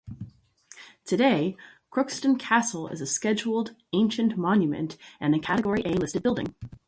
[1.05, 1.55] Today,
[1.91, 6.55] Crookston Castle is a Scheduled Ancient Monument, and a Category A listed building.